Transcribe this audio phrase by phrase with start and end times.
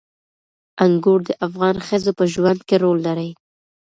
[0.85, 3.29] انګور د افغان ښځو په ژوند کې رول لري.